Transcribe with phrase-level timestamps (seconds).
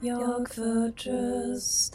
[0.00, 1.94] Jag förtröstar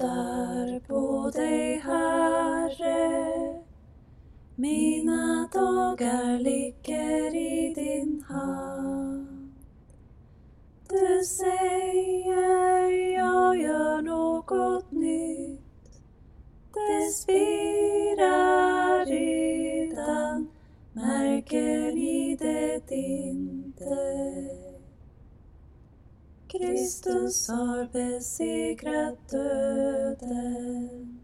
[0.88, 3.64] på dig, Herre.
[4.56, 9.54] Mina dagar ligger i din hand.
[10.90, 15.62] Du säger jag gör något nytt.
[16.74, 17.12] Det
[26.58, 31.20] Kristus har besegrat döden.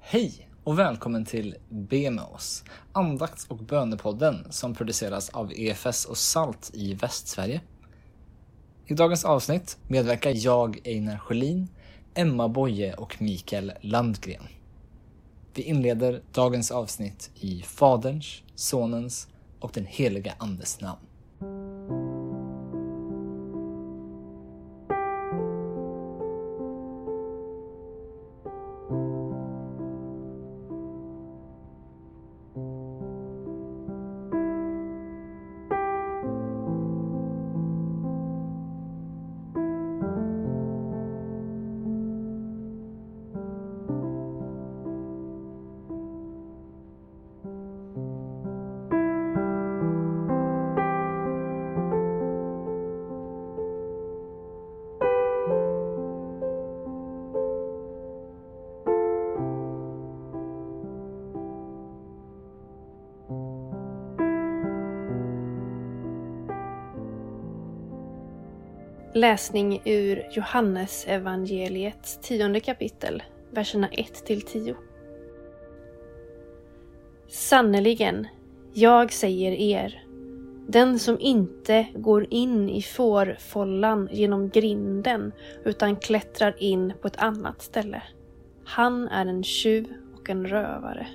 [0.00, 6.18] Hej och välkommen till Be med oss, andakts och bönepodden som produceras av EFS och
[6.18, 7.60] SALT i Västsverige.
[8.86, 11.68] I dagens avsnitt medverkar jag, Einar Sjölin,
[12.14, 14.44] Emma Boye och Mikael Landgren.
[15.54, 19.28] Vi inleder dagens avsnitt i Faderns, Sonens
[19.60, 21.00] och den heliga Andes namn.
[69.16, 74.74] Läsning ur Johannes evangeliets tionde kapitel, verserna 1 till 10.
[77.28, 78.26] Sannerligen,
[78.72, 80.04] jag säger er,
[80.68, 85.32] den som inte går in i fårfållan genom grinden
[85.64, 88.02] utan klättrar in på ett annat ställe,
[88.64, 89.86] han är en tjuv
[90.20, 91.06] och en rövare.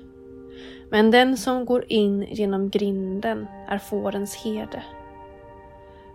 [0.90, 4.82] Men den som går in genom grinden är fårens herde.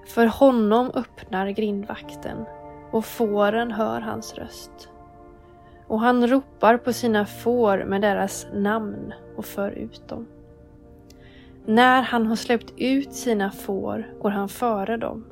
[0.05, 2.45] För honom öppnar grindvakten
[2.91, 4.89] och fåren hör hans röst.
[5.87, 10.27] Och han ropar på sina får med deras namn och för ut dem.
[11.65, 15.25] När han har släppt ut sina får går han före dem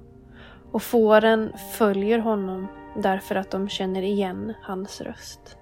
[0.71, 5.57] och fåren följer honom därför att de känner igen hans röst.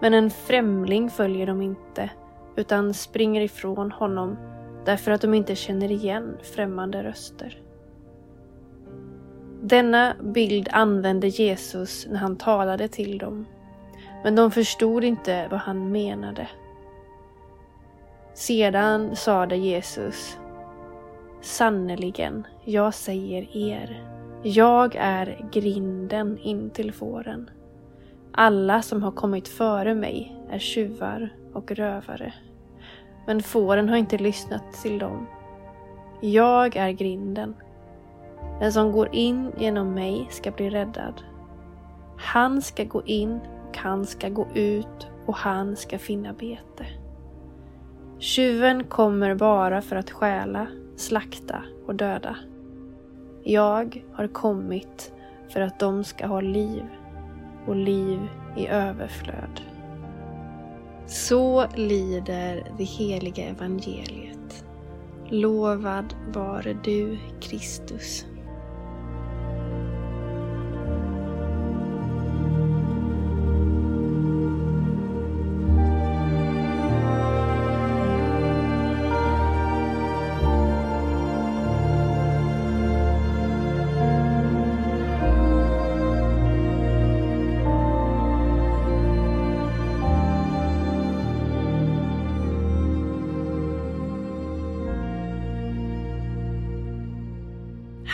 [0.00, 2.10] Men en främling följer dem inte
[2.56, 4.36] utan springer ifrån honom
[4.84, 7.62] därför att de inte känner igen främmande röster.
[9.62, 13.46] Denna bild använde Jesus när han talade till dem,
[14.24, 16.48] men de förstod inte vad han menade.
[18.34, 20.38] Sedan sade Jesus
[21.40, 24.04] Sannerligen, jag säger er,
[24.42, 27.50] jag är grinden in till fåren.
[28.32, 32.32] Alla som har kommit före mig är tjuvar och rövare.
[33.26, 35.26] Men fåren har inte lyssnat till dem.
[36.20, 37.54] Jag är grinden.
[38.60, 41.22] Den som går in genom mig ska bli räddad.
[42.18, 46.86] Han ska gå in och han ska gå ut och han ska finna bete.
[48.18, 50.66] Tjuven kommer bara för att stjäla,
[50.96, 52.36] slakta och döda.
[53.44, 55.12] Jag har kommit
[55.48, 56.82] för att de ska ha liv
[57.66, 58.20] och liv
[58.56, 59.71] i överflöd.
[61.06, 64.64] Så lyder det heliga evangeliet.
[65.30, 68.26] Lovad vare du, Kristus.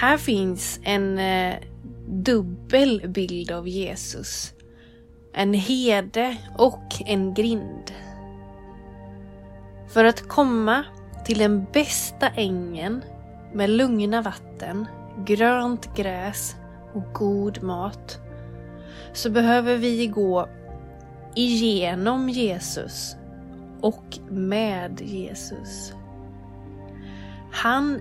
[0.00, 1.56] Här finns en eh,
[2.09, 4.53] dubbel bild av Jesus.
[5.33, 7.93] En herde och en grind.
[9.89, 10.85] För att komma
[11.25, 13.05] till den bästa ängen
[13.55, 14.87] med lugna vatten,
[15.27, 16.56] grönt gräs
[16.94, 18.19] och god mat
[19.12, 20.49] så behöver vi gå
[21.35, 23.17] igenom Jesus
[23.81, 25.93] och med Jesus.
[27.53, 28.01] Han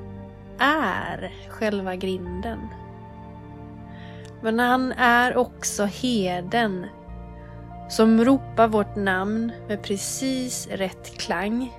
[0.60, 2.60] är själva grinden.
[4.42, 6.86] Men han är också heden
[7.90, 11.74] som ropar vårt namn med precis rätt klang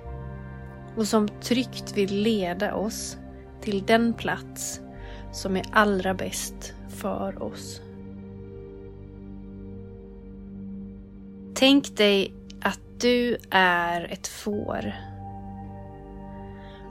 [0.95, 3.17] och som tryggt vill leda oss
[3.61, 4.81] till den plats
[5.31, 7.81] som är allra bäst för oss.
[11.53, 14.93] Tänk dig att du är ett får.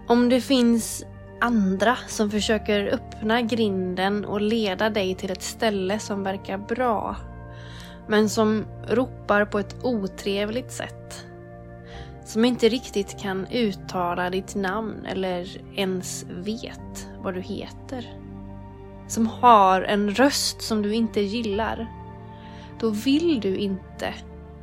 [0.09, 1.05] Om det finns
[1.41, 7.17] andra som försöker öppna grinden och leda dig till ett ställe som verkar bra,
[8.09, 11.25] men som ropar på ett otrevligt sätt.
[12.25, 18.15] Som inte riktigt kan uttala ditt namn eller ens vet vad du heter.
[19.09, 21.87] Som har en röst som du inte gillar.
[22.81, 24.15] Då vill du inte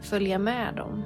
[0.01, 1.03] följa med dem.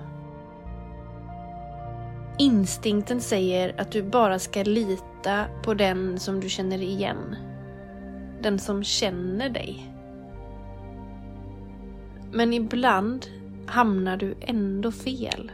[2.41, 7.35] Instinkten säger att du bara ska lita på den som du känner igen.
[8.41, 9.93] Den som känner dig.
[12.31, 13.25] Men ibland
[13.65, 15.51] hamnar du ändå fel.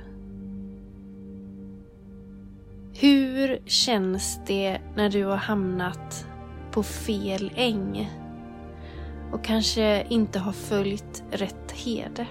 [2.93, 6.27] Hur känns det när du har hamnat
[6.71, 8.11] på fel äng
[9.31, 12.27] och kanske inte har följt rätt hede?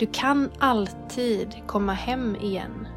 [0.00, 2.88] Du kan alltid komma hem igen.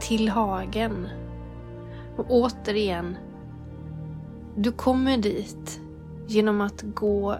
[0.00, 1.08] Till hagen.
[2.16, 3.16] Och återigen,
[4.56, 5.80] du kommer dit
[6.26, 7.36] genom att gå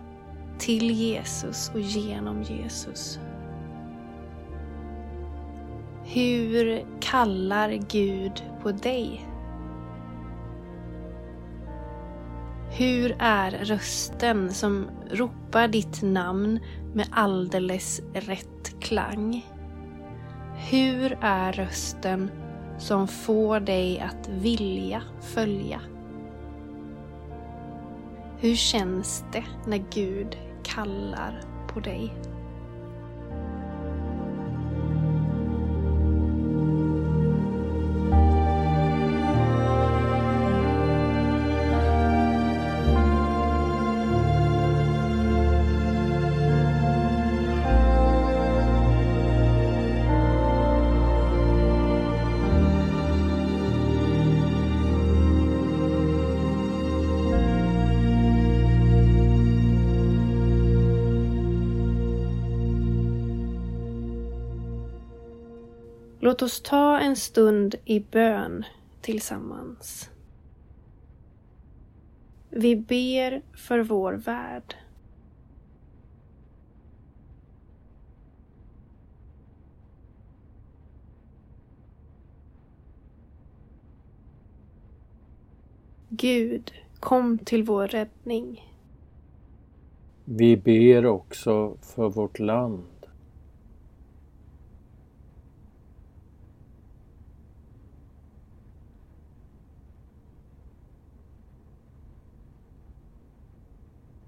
[0.58, 3.18] till Jesus och genom Jesus.
[6.04, 9.33] Hur kallar Gud på dig?
[12.76, 16.60] Hur är rösten som ropar ditt namn
[16.94, 19.46] med alldeles rätt klang?
[20.70, 22.30] Hur är rösten
[22.78, 25.80] som får dig att vilja följa?
[28.38, 32.12] Hur känns det när Gud kallar på dig?
[66.24, 68.64] Låt oss ta en stund i bön
[69.00, 70.10] tillsammans.
[72.50, 74.74] Vi ber för vår värld.
[86.08, 88.74] Gud, kom till vår räddning.
[90.24, 92.82] Vi ber också för vårt land.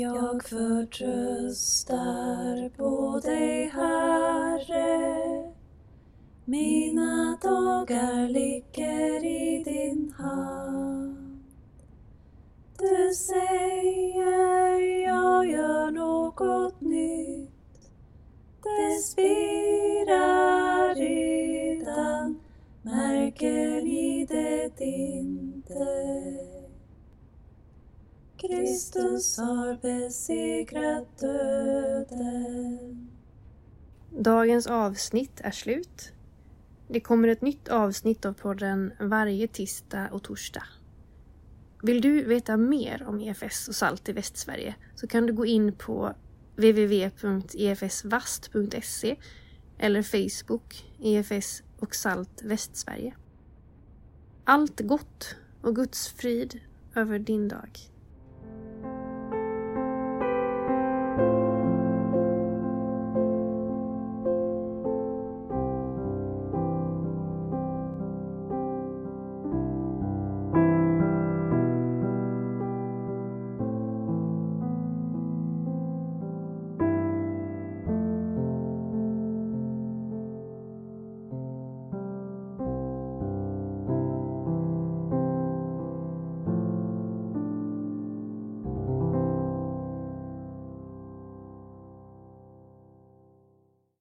[0.00, 1.98] Jag förtröstar
[2.76, 5.52] på dig, Herre.
[6.44, 11.40] Mina dagar ligger i din hand.
[12.78, 17.50] du säger jag gör något nytt.
[18.62, 22.40] Det spirar redan,
[22.82, 26.49] märker ni det inte?
[28.50, 33.10] Kristus har besegrat döden.
[34.10, 36.12] Dagens avsnitt är slut.
[36.88, 40.64] Det kommer ett nytt avsnitt av podden varje tisdag och torsdag.
[41.82, 45.72] Vill du veta mer om EFS och SALT i Västsverige så kan du gå in
[45.72, 46.14] på
[46.56, 49.16] www.efsvast.se
[49.78, 53.14] eller Facebook EFS och SALT Västsverige.
[54.44, 56.60] Allt gott och Guds frid
[56.94, 57.90] över din dag.